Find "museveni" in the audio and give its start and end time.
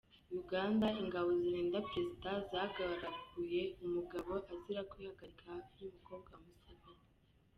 6.45-7.03